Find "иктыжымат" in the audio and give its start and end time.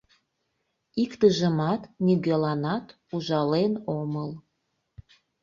1.03-1.81